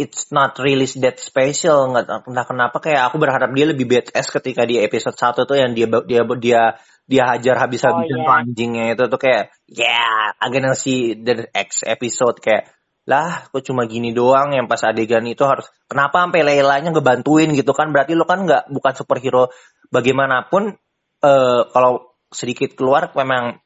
it's 0.00 0.32
not 0.34 0.58
really 0.58 0.88
that 0.98 1.20
special 1.22 1.94
nggak 1.94 2.26
entah 2.26 2.46
kenapa 2.46 2.76
kayak 2.82 3.06
aku 3.10 3.16
berharap 3.22 3.50
dia 3.54 3.66
lebih 3.68 3.86
badass 3.86 4.32
ketika 4.32 4.66
di 4.66 4.82
episode 4.82 5.14
1 5.14 5.46
tuh 5.46 5.56
yang 5.56 5.72
dia 5.76 5.86
dia 6.08 6.22
dia 6.26 6.62
dia 7.10 7.22
hajar 7.26 7.58
habis-habisan 7.58 7.90
Oh, 7.90 8.06
tuh 8.06 8.22
iya. 8.22 8.38
anjingnya 8.46 8.84
itu 8.94 9.04
tuh 9.10 9.20
kayak 9.20 9.50
yeah 9.70 10.34
I'm 10.38 10.50
gonna 10.54 10.78
see 10.78 11.18
the 11.18 11.50
X 11.50 11.82
episode 11.86 12.38
kayak 12.38 12.70
lah 13.06 13.50
kok 13.50 13.66
cuma 13.66 13.90
gini 13.90 14.14
doang 14.14 14.54
yang 14.54 14.70
pas 14.70 14.80
adegan 14.86 15.26
itu 15.26 15.42
harus 15.42 15.66
kenapa 15.90 16.22
sampai 16.22 16.46
Leilanya 16.46 16.94
ngebantuin 16.94 17.50
gitu 17.58 17.74
kan 17.74 17.90
berarti 17.90 18.14
lo 18.14 18.24
kan 18.24 18.46
nggak 18.46 18.70
bukan 18.70 18.92
superhero 18.94 19.50
bagaimanapun 19.90 20.78
eh 21.20 21.62
kalau 21.74 22.14
sedikit 22.30 22.72
keluar 22.78 23.10
memang 23.18 23.58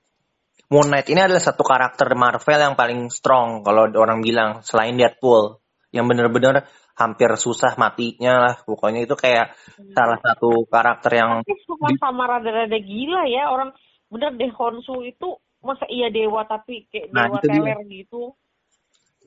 Moon 0.75 0.91
Knight 0.91 1.07
ini 1.07 1.23
adalah 1.23 1.39
satu 1.39 1.63
karakter 1.63 2.19
Marvel 2.19 2.59
yang 2.59 2.75
paling 2.75 3.07
strong 3.07 3.63
kalau 3.63 3.87
orang 3.95 4.19
bilang 4.27 4.67
selain 4.67 4.99
Deadpool 4.99 5.63
yang 5.95 6.11
bener-bener 6.11 6.67
hampir 6.99 7.31
susah 7.39 7.79
matinya 7.79 8.43
lah 8.43 8.55
pokoknya 8.67 9.07
itu 9.07 9.15
kayak 9.15 9.55
salah 9.95 10.19
satu 10.19 10.67
karakter 10.67 11.15
yang 11.15 11.47
cuma 11.47 11.95
sama 11.95 12.27
rada-rada 12.27 12.75
gila 12.75 13.23
ya 13.31 13.55
orang 13.55 13.71
bener 14.11 14.35
deh 14.35 14.51
Honsu 14.51 15.07
itu 15.07 15.39
masa 15.63 15.87
iya 15.87 16.11
dewa 16.11 16.43
tapi 16.43 16.91
kayak 16.91 17.15
Nah, 17.15 17.31
dewa 17.31 17.39
itu 17.39 17.47
dia. 17.47 17.55
teler 17.55 17.79
gitu 17.87 18.23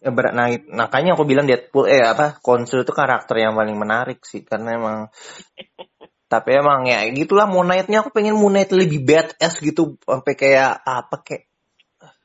ya 0.03 0.11
berat 0.11 0.33
nah, 0.35 0.51
makanya 0.51 1.15
aku 1.15 1.23
bilang 1.23 1.47
Deadpool 1.47 1.87
eh 1.87 2.03
apa 2.03 2.43
Konsul 2.43 2.83
itu 2.83 2.91
karakter 2.91 3.39
yang 3.39 3.55
paling 3.55 3.79
menarik 3.79 4.19
sih 4.27 4.43
karena 4.43 4.75
emang 4.75 4.97
tapi 6.27 6.59
emang 6.59 6.83
ya 6.87 7.07
gitulah 7.15 7.47
Moon 7.47 7.67
Knight-nya 7.67 8.03
aku 8.03 8.11
pengen 8.11 8.35
Moon 8.35 8.51
Knight 8.51 8.75
lebih 8.75 9.03
badass 9.03 9.63
gitu 9.63 9.95
sampai 10.03 10.33
kayak 10.35 10.83
apa 10.83 11.15
kayak 11.23 11.47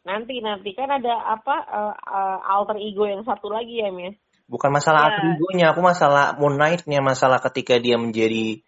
nanti 0.02 0.42
nanti. 0.42 0.75
Kan 0.75 0.90
ada 0.90 1.14
apa 1.38 1.56
eh, 1.71 1.94
eh, 1.94 2.38
alter 2.50 2.78
ego 2.82 3.06
yang 3.06 3.23
satu 3.23 3.47
lagi 3.50 3.78
ya 3.78 3.94
Mia 3.94 4.12
bukan 4.52 4.68
masalah 4.68 5.09
Ya. 5.09 5.11
atribunya 5.16 5.66
aku 5.73 5.80
masalah 5.80 6.37
Moon 6.37 6.61
Knight-nya 6.61 7.00
masalah 7.00 7.40
ketika 7.40 7.80
dia 7.80 7.97
menjadi 7.97 8.61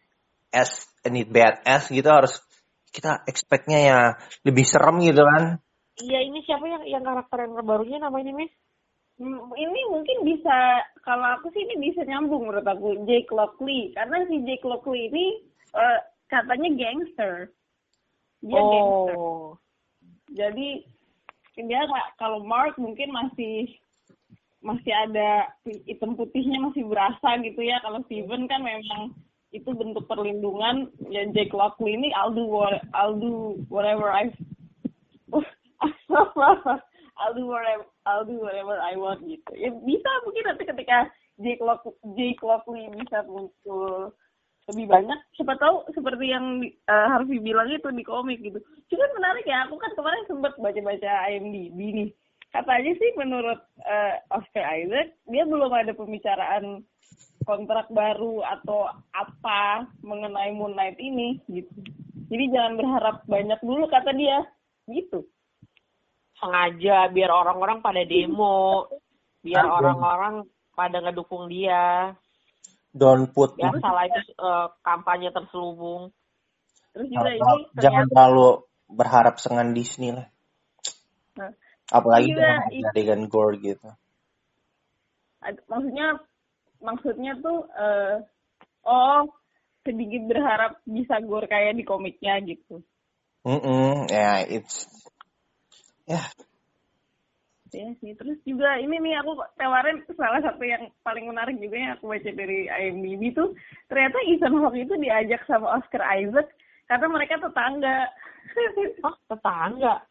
S 0.49 0.89
ini 1.05 1.29
badass 1.29 1.93
gitu 1.93 2.09
harus 2.09 2.41
kita 2.89 3.27
expect-nya 3.29 3.79
ya 3.85 3.99
lebih 4.47 4.65
serem 4.65 5.03
gitu 5.05 5.21
kan. 5.21 5.61
Iya 6.01 6.25
ini 6.25 6.41
siapa 6.47 6.65
yang 6.65 6.83
yang 6.89 7.05
karakter 7.05 7.39
yang 7.45 7.53
terbarunya 7.59 7.99
namanya 8.01 8.33
Miss? 8.33 8.51
Hmm, 8.51 8.64
ini 9.55 9.81
mungkin 9.95 10.19
bisa 10.27 10.83
kalau 11.07 11.39
aku 11.39 11.51
sih 11.55 11.63
ini 11.63 11.91
bisa 11.91 12.03
nyambung 12.03 12.51
menurut 12.51 12.67
aku 12.67 13.07
Jake 13.07 13.31
Lockley. 13.31 13.95
Karena 13.95 14.27
si 14.27 14.43
Jake 14.43 14.67
Lockley 14.67 15.11
ini 15.11 15.39
eh, 15.75 16.01
katanya 16.27 16.71
gangster. 16.75 17.55
Dia 18.43 18.59
gangster. 18.59 19.15
Oh 19.15 19.59
jadi 20.35 20.83
dia 21.55 21.81
kalau 22.19 22.43
Mark 22.43 22.75
mungkin 22.81 23.15
masih 23.15 23.71
masih 24.65 24.91
ada 24.91 25.53
hitam 25.87 26.19
putihnya 26.19 26.59
masih 26.59 26.89
berasa 26.89 27.39
gitu 27.45 27.63
ya. 27.63 27.79
Kalau 27.85 28.03
Steven 28.11 28.51
kan 28.51 28.65
memang 28.65 29.15
itu 29.55 29.71
bentuk 29.71 30.09
perlindungan. 30.11 30.91
Ya 31.07 31.29
Jake 31.31 31.55
Lockley 31.55 31.95
ini 31.95 32.11
I'll 32.19 32.35
do 32.35 32.43
what 32.43 32.83
I'll 32.91 33.15
do 33.15 33.63
whatever 33.71 34.11
I 34.11 34.35
I'll 37.19 37.35
do 37.35 37.47
whatever 37.47 37.87
I'll 38.07 38.27
do 38.27 38.43
whatever 38.43 38.77
I 38.79 38.99
want 38.99 39.23
gitu. 39.25 39.51
Ya 39.55 39.71
bisa 39.71 40.11
mungkin 40.27 40.45
nanti 40.51 40.65
ketika 40.67 41.09
Jake 41.39 41.63
Lock 41.63 41.87
Jake 42.15 42.43
Lockley 42.43 42.91
bisa 42.95 43.23
muncul 43.27 44.15
lebih 44.65 44.87
banyak 44.89 45.21
siapa 45.37 45.61
tahu 45.61 45.85
seperti 45.93 46.33
yang 46.33 46.65
uh, 46.89 47.07
Harvey 47.13 47.37
bilang 47.37 47.69
itu 47.69 47.85
di 47.93 48.05
komik 48.07 48.41
gitu. 48.41 48.59
Cuman 48.89 49.11
menarik 49.21 49.45
ya 49.45 49.69
aku 49.69 49.77
kan 49.77 49.93
kemarin 49.93 50.25
sempat 50.25 50.57
baca-baca 50.57 51.11
IMDb 51.29 51.79
nih. 51.93 52.11
Katanya 52.49 52.93
sih 52.97 53.11
menurut 53.19 53.61
uh, 53.85 54.15
Oscar 54.33 54.65
Isaac 54.79 55.13
dia 55.29 55.45
belum 55.45 55.69
ada 55.69 55.93
pembicaraan 55.93 56.81
kontrak 57.45 57.93
baru 57.93 58.41
atau 58.41 58.89
apa 59.13 59.85
mengenai 60.01 60.57
Moon 60.57 60.73
Knight 60.73 60.97
ini 60.97 61.45
gitu. 61.53 61.85
Jadi 62.33 62.45
jangan 62.49 62.81
berharap 62.81 63.17
banyak 63.29 63.61
dulu 63.61 63.85
kata 63.87 64.17
dia. 64.17 64.49
Gitu 64.89 65.29
sengaja 66.45 67.09
biar 67.09 67.31
orang-orang 67.33 67.81
pada 67.81 68.05
demo 68.05 68.93
biar 69.41 69.65
orang-orang 69.65 70.45
pada 70.77 71.01
ngedukung 71.01 71.49
dia. 71.49 72.13
Don't 72.93 73.33
put. 73.33 73.57
Biar 73.57 73.75
salah 73.81 74.05
itu 74.05 74.21
eh, 74.37 74.67
kampanye 74.85 75.33
terselubung. 75.33 76.13
Terus 76.95 77.09
juga 77.11 77.31
ini 77.35 77.41
jangan, 77.43 77.61
jangan 77.81 78.05
terlalu 78.13 78.49
berharap 78.87 79.35
dengan 79.43 79.67
Disney 79.75 80.11
lah. 80.15 80.29
Nah, 81.35 81.51
apalagi 81.91 82.31
juga 82.31 82.41
dengan 82.41 82.61
itu- 82.71 82.89
adegan 82.93 83.23
gore 83.27 83.57
gitu. 83.59 83.89
Maksudnya 85.69 86.09
maksudnya 86.81 87.33
tuh 87.43 87.69
eh 87.77 88.17
oh 88.87 89.29
sedikit 89.85 90.23
berharap 90.31 90.81
bisa 90.89 91.21
gor 91.21 91.45
kayak 91.45 91.77
di 91.77 91.85
komiknya 91.85 92.41
gitu. 92.47 92.81
Mm 93.45 94.09
ya 94.09 94.41
it's 94.49 94.89
ya. 96.09 96.23
Ya 97.75 97.91
sih 97.99 98.15
terus 98.15 98.39
juga 98.47 98.79
ini 98.79 99.03
nih 99.03 99.19
aku 99.19 99.35
tawarin 99.59 99.99
salah 100.15 100.39
satu 100.39 100.63
yang 100.63 100.87
paling 101.03 101.27
menarik 101.27 101.59
juga 101.59 101.75
yang 101.75 101.93
aku 101.99 102.07
baca 102.07 102.31
dari 102.31 102.71
IMDb 102.71 103.35
tuh 103.35 103.51
ternyata 103.91 104.15
Ethan 104.31 104.55
Hawke 104.63 104.79
itu 104.79 104.95
diajak 104.95 105.43
sama 105.51 105.83
Oscar 105.83 106.07
Isaac 106.15 106.55
karena 106.87 107.07
mereka 107.11 107.35
tetangga. 107.43 108.07
Oh 109.03 109.17
tetangga? 109.27 110.05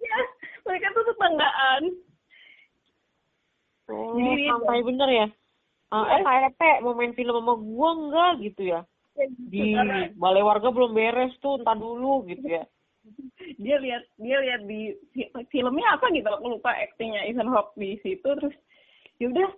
Ya 0.00 0.18
mereka 0.64 0.86
tuh 0.96 1.04
tetanggaan. 1.12 1.82
Oh, 3.92 4.16
Jadi 4.16 4.44
sampai 4.48 4.80
bener 4.86 5.08
ya? 5.10 5.26
Eh, 5.92 6.06
eh 6.16 6.20
KRP 6.24 6.60
mau 6.80 6.96
main 6.96 7.12
film 7.12 7.34
sama 7.36 7.54
gua 7.60 7.90
enggak 7.92 8.32
gitu 8.40 8.62
ya? 8.72 8.80
Di 9.52 9.76
Karena 9.76 10.08
balai 10.16 10.40
warga 10.40 10.72
belum 10.72 10.96
beres 10.96 11.36
tuh 11.44 11.60
entar 11.60 11.76
dulu 11.76 12.24
gitu 12.30 12.46
ya 12.48 12.64
dia 13.58 13.76
lihat 13.82 14.02
dia 14.18 14.36
lihat 14.38 14.62
di 14.66 14.94
fi- 15.10 15.32
filmnya 15.50 15.98
apa 15.98 16.10
gitu 16.14 16.28
aku 16.30 16.58
lupa 16.58 16.70
aktingnya 16.74 17.26
Ethan 17.26 17.50
Hawke 17.50 17.74
di 17.74 17.98
situ 18.02 18.24
terus 18.24 18.54
yaudah 19.18 19.50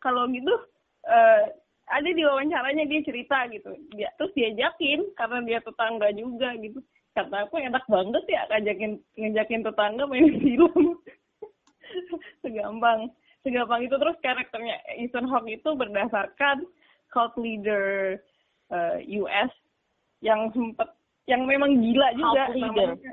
kalau 0.00 0.28
gitu 0.32 0.52
eh, 1.08 1.44
ada 1.90 2.10
di 2.14 2.22
wawancaranya 2.22 2.86
dia 2.86 3.00
cerita 3.02 3.50
gitu. 3.50 3.74
Dia 3.98 4.08
terus 4.14 4.32
diajakin 4.38 5.10
karena 5.18 5.38
dia 5.42 5.58
tetangga 5.60 6.08
juga 6.14 6.54
gitu. 6.62 6.78
Kata 7.10 7.50
aku 7.50 7.58
enak 7.58 7.82
banget 7.90 8.24
ya 8.30 8.46
ngajakin 8.46 8.92
ngajakin 9.18 9.62
tetangga 9.66 10.04
main 10.06 10.30
film. 10.42 10.94
Segampang 12.40 13.10
segampang 13.42 13.82
itu. 13.82 13.94
Terus 13.98 14.16
karakternya 14.22 14.76
Ethan 14.96 15.26
Hawke 15.26 15.58
itu 15.58 15.70
berdasarkan 15.74 16.62
cult 17.10 17.34
leader 17.34 18.16
eh, 18.70 18.98
US 19.18 19.50
yang 20.22 20.54
sempet 20.54 20.86
yang 21.30 21.46
memang 21.46 21.78
gila 21.78 22.10
juga 22.18 22.50
Cult 22.50 22.56
leader. 22.58 22.90
namanya. 22.98 23.12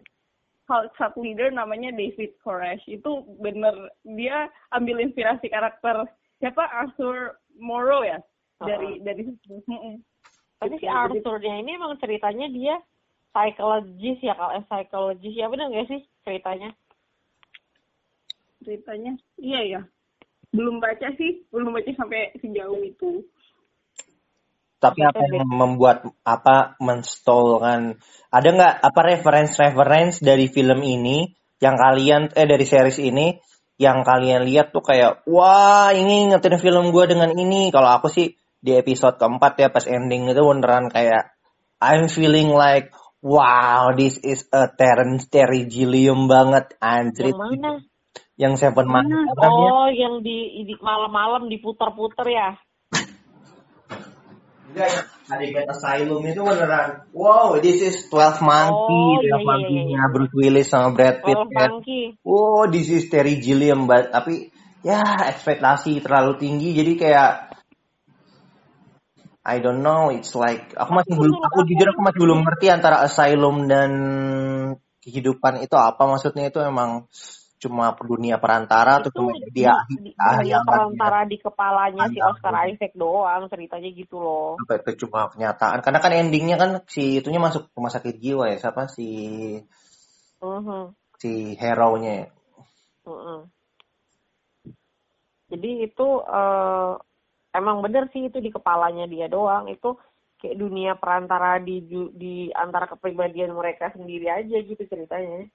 Cult, 0.65 1.15
leader 1.21 1.49
namanya 1.53 1.89
David 1.93 2.33
Koresh. 2.41 2.83
Itu 2.89 3.23
bener 3.37 3.93
dia 4.03 4.49
ambil 4.73 5.05
inspirasi 5.05 5.47
karakter 5.53 6.09
siapa? 6.41 6.65
Arthur 6.65 7.37
Morrow 7.61 8.01
ya? 8.01 8.17
Dari 8.57 8.97
dari 9.05 9.21
situ. 9.21 9.61
Mm-mm. 9.69 10.01
Tapi 10.57 10.81
si 10.81 10.89
Gitu, 10.89 10.89
Arthurnya 10.89 11.61
ini 11.61 11.77
emang 11.77 11.93
ceritanya 12.01 12.49
dia 12.49 12.81
psychologist 13.29 14.25
ya 14.25 14.33
kalau 14.33 14.57
eh, 14.57 14.65
psychologist. 14.65 15.37
Ya 15.37 15.45
benar 15.45 15.69
nggak 15.69 15.87
sih 15.93 16.01
ceritanya? 16.25 16.73
ceritanya 18.65 19.15
iya 19.39 19.61
ya. 19.63 19.81
Belum 20.51 20.83
baca 20.83 21.07
sih 21.15 21.45
belum 21.53 21.71
baca 21.71 21.87
sampai 21.95 22.35
sejauh 22.43 22.81
itu 22.83 23.23
Tapi 24.77 25.01
apa 25.01 25.25
yang 25.25 25.49
membuat 25.49 26.05
apa 26.21 26.77
menstolkan 26.77 27.97
ada 28.29 28.47
nggak 28.53 28.73
apa 28.85 28.99
reference-reference 29.17 30.21
dari 30.21 30.45
film 30.53 30.85
ini 30.85 31.33
yang 31.57 31.73
kalian 31.81 32.29
eh 32.37 32.45
dari 32.45 32.61
series 32.61 33.01
ini 33.01 33.33
yang 33.81 34.05
kalian 34.05 34.45
lihat 34.45 34.69
tuh 34.69 34.85
kayak 34.85 35.25
wah 35.25 35.89
ini 35.93 36.29
ngetin 36.29 36.61
film 36.61 36.93
gue 36.93 37.05
dengan 37.09 37.33
ini 37.33 37.73
kalau 37.73 37.89
aku 37.89 38.09
sih 38.09 38.37
di 38.61 38.77
episode 38.77 39.17
keempat 39.17 39.57
ya 39.57 39.69
pas 39.73 39.85
ending 39.89 40.29
itu 40.29 40.41
beneran 40.45 40.93
kayak 40.93 41.33
I'm 41.81 42.09
feeling 42.09 42.53
like 42.53 42.93
wow 43.21 43.93
this 43.97 44.21
is 44.21 44.45
a 44.53 44.69
Terence 44.69 45.25
Terry 45.29 45.65
Gilliam 45.65 46.29
banget 46.29 46.77
anjir 46.77 47.33
Yang 47.33 47.41
mana? 47.41 47.71
yang 48.37 48.53
Seven 48.53 48.85
Man? 48.85 49.09
Oh, 49.41 49.89
yang 49.89 50.21
di, 50.21 50.61
di 50.61 50.77
malam-malam 50.77 51.49
diputar-putar 51.49 52.29
ya? 52.29 52.53
Enggak 54.67 55.07
adegan 55.31 55.65
Asylum 55.71 56.23
itu 56.27 56.41
beneran. 56.43 57.07
Wow, 57.15 57.59
this 57.59 57.79
is 57.79 58.07
12 58.11 58.43
Monkey, 58.43 59.03
Oh, 59.03 59.19
12 59.19 59.23
iya, 59.23 59.27
iya, 59.27 59.37
Monkey-nya 59.43 60.01
iya. 60.03 60.11
Bruce 60.11 60.35
Willis 60.35 60.67
sama 60.67 60.91
Brad 60.95 61.23
Pitt 61.23 61.35
Twelve 61.35 61.51
kan. 61.55 61.71
Wow, 62.23 62.67
this 62.67 62.87
is 62.91 63.07
Terry 63.07 63.39
Gilliam, 63.39 63.87
but, 63.87 64.11
tapi 64.11 64.51
ya 64.85 64.99
ekspektasi 65.31 65.99
terlalu 65.99 66.39
tinggi 66.39 66.71
jadi 66.77 66.93
kayak 66.95 67.31
I 69.47 69.63
don't 69.63 69.79
know, 69.79 70.11
it's 70.11 70.35
like 70.35 70.75
aku 70.75 70.91
masih 70.91 71.15
belum, 71.15 71.39
aku 71.39 71.63
jujur 71.63 71.87
aku 71.95 72.01
masih 72.03 72.19
belum 72.19 72.39
ngerti 72.43 72.67
antara 72.67 72.99
Asylum 73.07 73.71
dan 73.71 73.91
kehidupan 74.99 75.63
itu 75.63 75.79
apa 75.79 76.03
maksudnya 76.03 76.51
itu 76.51 76.59
emang 76.59 77.07
cuma 77.57 77.93
dunia 77.97 78.37
perantara 78.37 79.01
atau 79.01 79.09
Itu 79.09 79.19
cuma 79.21 79.33
di, 79.33 79.49
dia 79.53 79.73
di, 79.89 79.95
di 79.97 80.11
yang 80.45 80.63
perantara 80.65 81.25
di 81.25 81.37
kepalanya 81.41 82.05
si. 82.13 82.17
Oscar 82.21 82.53
Isaac 82.69 82.93
doang 82.93 83.49
ceritanya 83.49 83.89
gitu 83.93 84.17
loh. 84.21 84.61
apa 84.61 84.81
itu 84.81 85.05
cuma 85.05 85.29
kenyataan 85.29 85.79
karena 85.85 85.99
kan 86.01 86.11
endingnya 86.17 86.57
kan 86.57 86.71
si 86.89 87.21
itunya 87.21 87.37
masuk 87.37 87.69
rumah 87.77 87.93
sakit 87.93 88.15
jiwa 88.17 88.49
ya 88.49 88.57
siapa 88.57 88.89
si 88.89 89.07
Mhm, 90.41 90.93
si 91.21 91.57
hero 91.57 91.97
nya 91.97 92.13
ya. 92.21 92.27
mhm. 93.05 93.49
Jadi 95.47 95.71
itu 95.87 96.07
eh, 96.27 96.91
emang 97.55 97.77
bener 97.85 98.03
sih 98.11 98.27
itu 98.27 98.37
di 98.43 98.51
kepalanya 98.51 99.07
dia 99.07 99.31
doang 99.31 99.65
itu 99.71 99.95
kayak 100.37 100.59
dunia 100.59 100.93
perantara 101.01 101.57
di 101.57 101.81
di 102.13 102.53
antara 102.53 102.85
kepribadian 102.91 103.55
mereka 103.55 103.89
sendiri 103.95 104.27
aja 104.29 104.57
gitu 104.61 104.83
ceritanya. 104.85 105.47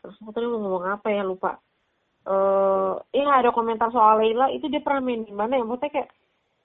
Terus 0.00 0.16
aku 0.20 0.30
tadi 0.32 0.46
mau 0.48 0.60
ngomong 0.60 0.84
apa 0.96 1.08
ya 1.12 1.22
lupa. 1.22 1.60
Eh, 2.24 2.92
iya 3.16 3.40
ada 3.40 3.52
komentar 3.52 3.88
soal 3.92 4.20
Leila 4.20 4.52
itu 4.52 4.68
dia 4.68 4.84
pernah 4.84 5.00
main 5.04 5.24
di 5.24 5.32
mana 5.32 5.56
ya? 5.56 5.64
Maksudnya 5.64 5.92
kayak 5.92 6.08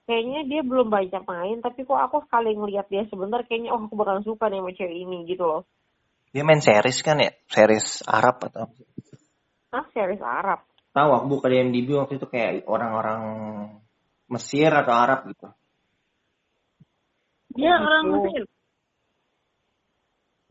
kayaknya 0.06 0.40
dia 0.46 0.62
belum 0.62 0.86
banyak 0.88 1.22
main 1.26 1.58
tapi 1.58 1.82
kok 1.82 1.98
aku 1.98 2.22
sekali 2.24 2.54
ngeliat 2.54 2.86
dia 2.86 3.02
sebentar 3.10 3.42
kayaknya 3.42 3.74
oh 3.74 3.82
aku 3.82 3.98
bakalan 3.98 4.22
suka 4.22 4.46
nih 4.46 4.62
sama 4.62 4.70
cewek 4.70 4.96
ini 5.02 5.26
gitu 5.26 5.42
loh. 5.44 5.62
dia 6.30 6.46
main 6.46 6.62
series 6.62 7.02
kan 7.02 7.18
ya 7.18 7.34
series 7.50 8.06
Arab 8.06 8.38
atau 8.38 8.70
apa? 8.70 8.76
Ah 9.74 9.84
series 9.90 10.22
Arab. 10.22 10.62
tahu 10.94 11.10
aku 11.10 11.26
buka 11.26 11.46
di 11.50 11.58
MDB 11.58 11.88
waktu 11.98 12.22
itu 12.22 12.26
kayak 12.30 12.64
orang-orang 12.70 13.22
Mesir 14.30 14.70
atau 14.70 14.94
Arab 14.94 15.26
gitu 15.26 15.50
dia 17.58 17.74
Oh, 17.74 17.82
orang 17.82 18.04
gitu. 18.06 18.14
Mesir 18.14 18.42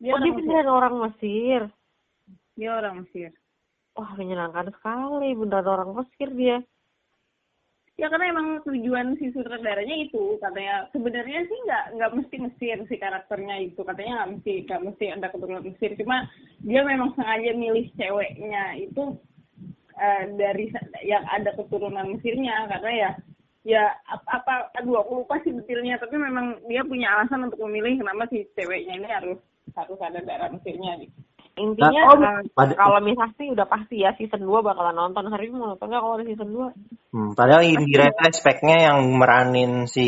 dia 0.04 0.12
Oh 0.12 0.20
orang 0.20 0.28
dia 0.28 0.34
Mesir 0.36 0.66
orang 0.68 0.96
Mesir. 1.00 1.62
Dia 2.56 2.72
orang 2.72 3.04
Mesir. 3.04 3.32
Wah 3.96 4.12
menyenangkan 4.16 4.72
sekali. 4.76 5.36
Beneran 5.36 5.68
orang 5.68 5.92
Mesir 5.96 6.32
dia. 6.36 6.60
ya 7.96 8.12
karena 8.12 8.28
emang 8.28 8.60
tujuan 8.68 9.16
si 9.16 9.32
sutradaranya 9.32 9.96
itu. 10.04 10.36
Katanya 10.44 10.92
sebenarnya 10.92 11.48
sih 11.48 11.60
nggak 11.64 11.86
nggak 11.96 12.14
mesti 12.20 12.36
Mesir 12.44 12.78
si 12.92 12.96
karakternya 13.00 13.56
itu. 13.64 13.80
Katanya 13.88 14.14
nggak 14.20 14.32
mesti 14.36 14.54
nggak 14.68 14.84
mesti 14.84 15.06
ada 15.16 15.28
keturunan 15.32 15.64
Mesir. 15.64 15.92
Cuma 15.96 16.28
dia 16.60 16.82
memang 16.84 17.16
sengaja 17.16 17.52
milih 17.56 17.88
ceweknya 17.96 18.64
itu 18.84 19.04
eh, 19.96 20.24
dari 20.36 20.66
yang 21.08 21.24
ada 21.32 21.56
keturunan 21.56 22.20
Mesirnya. 22.20 22.68
Karena 22.68 22.92
ya 22.92 23.10
ya 23.64 23.84
apa, 24.12 24.44
apa 24.44 24.54
aduh 24.76 25.00
aku 25.00 25.24
lupa 25.24 25.40
sih 25.48 25.56
detailnya. 25.56 25.96
Tapi 25.96 26.20
memang 26.20 26.60
dia 26.68 26.84
punya 26.84 27.16
alasan 27.16 27.48
untuk 27.48 27.64
memilih 27.64 28.04
kenapa 28.04 28.28
si 28.28 28.44
ceweknya 28.60 29.00
ini 29.00 29.08
harus 29.08 29.40
harus 29.72 30.00
ada 30.04 30.20
darah 30.20 30.52
Mesirnya 30.52 31.00
gitu. 31.00 31.16
Intinya 31.56 32.02
Nah, 32.04 32.44
eh, 32.44 32.52
pada- 32.52 32.76
kalau 32.76 33.00
misalnya 33.00 33.32
sih 33.40 33.48
udah 33.48 33.68
pasti 33.68 34.04
ya 34.04 34.12
season 34.20 34.44
2 34.44 34.60
bakalan 34.60 34.92
nonton. 34.92 35.32
Hari 35.32 35.48
ini 35.48 35.56
mau 35.56 35.72
nonton 35.72 35.88
nggak 35.88 36.02
kalau 36.04 36.16
ada 36.20 36.26
season 36.28 36.50
2? 36.52 36.68
hmm, 37.16 37.30
padahal 37.32 37.64
Indira 37.64 38.12
itu 38.12 38.36
speknya 38.36 38.92
yang 38.92 39.00
meranin 39.16 39.88
si 39.88 40.08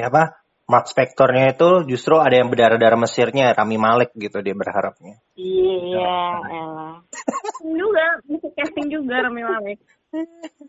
apa 0.00 0.40
Mark 0.64 0.88
Spectornya 0.88 1.52
itu 1.52 1.84
justru 1.84 2.16
ada 2.16 2.32
yang 2.32 2.48
berdarah-darah 2.48 2.96
Mesirnya 2.96 3.52
Rami 3.52 3.76
Malek 3.76 4.16
gitu 4.16 4.40
dia 4.40 4.56
berharapnya 4.56 5.20
Iya, 5.36 6.16
elah. 6.48 7.04
casting 7.12 7.76
juga 7.76 8.04
bisa 8.24 8.48
casting 8.56 8.88
juga 8.88 9.28
Rami 9.28 9.44
Malek 9.44 9.78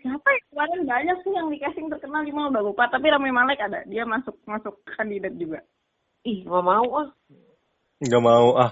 siapa 0.04 0.28
ya 0.28 0.42
kemarin 0.52 0.82
banyak 0.84 1.18
sih 1.24 1.32
yang 1.32 1.48
di 1.48 1.60
casting 1.63 1.88
terkenal 1.88 2.28
cuma 2.28 2.52
udah 2.52 2.60
lupa 2.60 2.92
tapi 2.92 3.08
Rami 3.08 3.32
Malek 3.32 3.63
ada 3.63 3.88
dia 3.88 4.04
masuk 4.04 4.36
masuk 4.44 4.84
kandidat 4.84 5.32
juga 5.39 5.63
Ih, 6.28 6.44
nggak 6.44 6.63
mau 6.63 6.88
ah. 7.00 7.08
nggak 8.04 8.24
mau 8.24 8.48
ah 8.60 8.72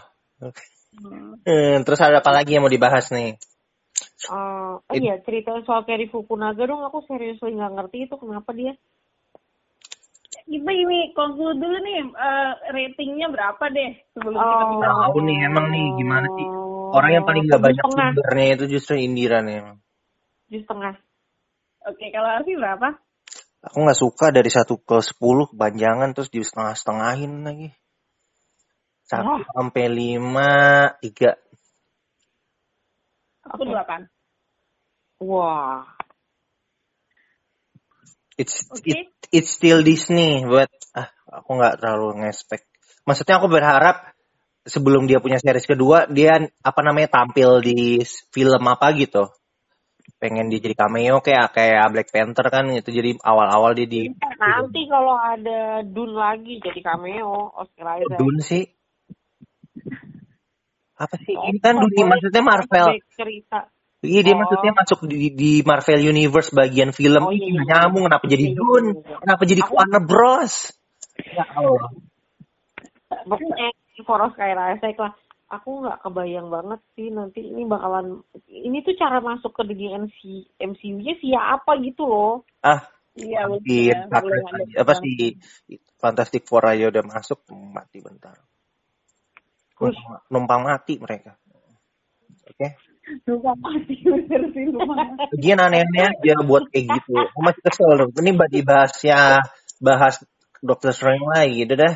Hmm. 0.92 1.40
Eh, 1.48 1.80
terus 1.88 2.04
ada 2.04 2.20
apa 2.20 2.32
lagi 2.36 2.54
yang 2.60 2.68
mau 2.68 2.72
dibahas 2.72 3.08
nih 3.16 3.40
Eh, 4.22 4.74
oh 4.78 4.96
iya, 4.98 5.18
cerita 5.26 5.54
soal 5.66 5.82
Kerry 5.86 6.06
Fukunaga 6.10 6.66
dong. 6.70 6.82
Aku 6.86 7.02
serius 7.10 7.42
nggak 7.42 7.74
ngerti 7.74 8.06
itu 8.10 8.16
kenapa 8.18 8.54
dia. 8.54 8.74
kita 10.52 10.68
ini 10.74 11.14
conclude 11.16 11.58
dulu 11.58 11.78
nih 11.80 12.02
eh, 12.02 12.52
ratingnya 12.76 13.28
berapa 13.32 13.62
deh 13.72 13.92
sebelum 14.14 14.36
kita 14.36 14.64
Oh. 14.64 14.70
pindah 14.74 14.90
Tahu 14.90 15.18
nih, 15.24 15.38
emang 15.48 15.66
nih 15.72 15.86
gimana 16.02 16.28
sih? 16.28 16.48
orang 16.92 17.12
yang 17.16 17.26
paling 17.26 17.44
nggak 17.48 17.62
banyak 17.62 17.86
sumbernya 17.88 18.46
itu 18.60 18.66
justru 18.78 18.94
Indira 19.00 19.40
nih 19.46 19.64
emang. 19.64 19.78
Tujuh 20.50 20.62
setengah. 20.68 20.94
oke 21.88 22.06
kalau 22.14 22.30
Arfi 22.36 22.54
berapa 22.58 22.88
aku 23.62 23.78
nggak 23.86 24.00
suka 24.00 24.28
dari 24.34 24.50
satu 24.50 24.82
ke 24.82 24.98
sepuluh 25.02 25.50
kepanjangan 25.50 26.14
terus 26.14 26.30
di 26.34 26.42
setengah 26.42 26.74
setengahin 26.78 27.34
lagi 27.46 27.70
satu 29.12 29.44
Wah. 29.44 29.44
sampai 29.52 29.86
lima 29.92 30.52
tiga 31.04 31.36
aku 33.44 33.68
delapan 33.68 34.08
Wah. 35.20 35.84
it's 38.40 38.64
Oke. 38.72 38.88
it, 38.88 39.12
it's 39.36 39.52
still 39.52 39.84
Disney 39.84 40.48
but 40.48 40.72
ah 40.96 41.12
aku 41.28 41.60
nggak 41.60 41.84
terlalu 41.84 42.24
ngespek 42.24 42.64
maksudnya 43.04 43.44
aku 43.44 43.52
berharap 43.52 44.16
sebelum 44.64 45.12
dia 45.12 45.20
punya 45.20 45.44
series 45.44 45.68
kedua 45.68 46.08
dia 46.08 46.48
apa 46.64 46.80
namanya 46.80 47.12
tampil 47.12 47.60
di 47.60 48.00
film 48.32 48.64
apa 48.64 48.96
gitu 48.96 49.28
pengen 50.22 50.54
dia 50.54 50.62
jadi 50.62 50.78
cameo 50.78 51.18
kayak 51.22 51.50
kayak 51.50 51.86
Black 51.90 52.10
Panther 52.14 52.46
kan 52.54 52.70
itu 52.70 52.94
jadi 52.94 53.18
awal-awal 53.26 53.74
dia 53.74 53.90
di 53.90 54.02
Nanti 54.38 54.86
kalau 54.90 55.18
ada 55.18 55.82
Dune 55.82 56.14
lagi 56.14 56.62
jadi 56.62 56.82
cameo 56.82 57.54
Oscar 57.58 58.02
Isaac. 58.02 58.18
Dune 58.22 58.42
sih 58.42 58.64
apa 60.96 61.16
sih 61.18 61.34
ini 61.34 61.58
kan 61.58 61.76
dunia 61.78 62.06
maksudnya 62.06 62.44
Marvel 62.44 62.88
cerita. 63.16 63.60
Iya 64.02 64.22
dia 64.26 64.34
Oh. 64.34 64.42
maksudnya 64.42 64.74
masuk 64.74 65.00
di, 65.06 65.30
di 65.30 65.52
Marvel 65.62 66.02
Universe 66.02 66.50
bagian 66.52 66.90
film 66.90 67.22
Oh, 67.22 67.30
iya, 67.30 67.54
iya. 67.54 67.62
nyambung 67.64 68.10
kenapa 68.10 68.26
jadi 68.26 68.50
Iya, 68.50 68.54
iya, 68.54 68.58
Dune 68.58 68.88
iya, 68.90 68.98
iya. 68.98 69.18
kenapa 69.22 69.44
jadi 69.46 69.62
Aku- 69.62 69.74
Warner 69.78 70.04
Bros 70.06 70.56
ya 71.38 71.46
Allah 71.54 71.90
Pokoknya 73.12 73.68
for 74.02 74.18
Oscar 74.24 74.50
Isaac 74.74 74.98
lah. 74.98 75.14
aku 75.52 75.84
nggak 75.84 76.00
kebayang 76.02 76.48
banget 76.48 76.80
sih 76.96 77.12
nanti 77.12 77.44
ini 77.44 77.68
bakalan 77.68 78.24
ini 78.48 78.80
tuh 78.82 78.96
cara 78.96 79.20
masuk 79.20 79.52
ke 79.52 79.68
dunia 79.68 80.00
MC 80.00 80.48
MCU-nya 80.58 81.20
via 81.20 81.60
apa 81.60 81.76
gitu 81.84 82.08
loh. 82.08 82.48
Ah, 82.64 82.88
Iya, 83.12 83.52
ada 83.52 83.60
aja. 83.60 84.80
apa 84.80 84.96
pesan. 84.96 85.04
sih 85.04 85.36
Fantastic 86.00 86.48
Four 86.48 86.64
aja 86.64 86.88
udah 86.88 87.04
masuk 87.04 87.44
mati 87.52 88.00
bentar. 88.00 88.40
Wih. 89.82 89.98
Numpang, 89.98 90.22
numpang 90.30 90.62
mati 90.70 91.02
mereka. 91.02 91.34
Oke. 92.46 92.78
Lupa 93.26 93.58
mati 93.58 93.98
bener 94.06 94.54
sih 94.54 94.70
lupa 94.70 94.94
mati. 94.94 95.50
Aneh-aneh 95.52 96.04
aja 96.14 96.36
buat 96.46 96.70
kayak 96.70 96.86
gitu. 96.86 97.18
Masih 97.42 97.62
kesel. 97.66 98.08
Ini 98.14 98.32
dibahas 98.48 98.94
ya 99.02 99.42
bahas 99.82 100.22
Doctor 100.62 100.94
Strange 100.94 101.26
lagi. 101.26 101.66
Udah 101.66 101.78
dah. 101.82 101.96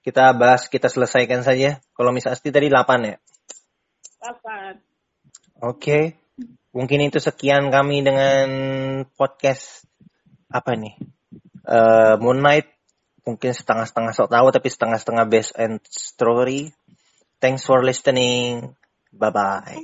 Kita 0.00 0.32
bahas, 0.38 0.70
kita 0.70 0.86
selesaikan 0.86 1.42
saja. 1.42 1.82
Kalau 1.92 2.14
Miss 2.14 2.30
Asti 2.30 2.54
tadi 2.54 2.70
8 2.70 3.10
ya. 3.10 3.18
Kapan? 4.22 4.80
Oke. 5.60 6.16
Mungkin 6.72 7.10
itu 7.10 7.18
sekian 7.18 7.68
kami 7.74 8.06
dengan 8.06 8.48
podcast 9.18 9.84
apa 10.48 10.78
nih? 10.78 10.94
Eh 11.66 12.14
Moon 12.22 12.40
Knight. 12.40 12.72
Mungkin 13.26 13.50
setengah-setengah 13.50 14.14
sok 14.14 14.30
tahu 14.30 14.46
tapi 14.54 14.70
setengah-setengah 14.70 15.24
best 15.26 15.50
and 15.58 15.82
story. 15.90 16.70
Thanks 17.46 17.62
for 17.64 17.78
listening. 17.84 18.74
Bye 19.12 19.30
bye. 19.30 19.78